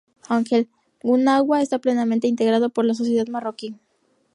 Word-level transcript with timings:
Aunque 0.27 0.55
el 0.55 0.69
Gnawa 1.03 1.59
ya 1.59 1.61
está 1.61 1.77
plenamente 1.77 2.27
integrado 2.27 2.73
en 2.75 2.87
la 2.87 2.93
sociedad 2.95 3.27
marroquí. 3.27 3.75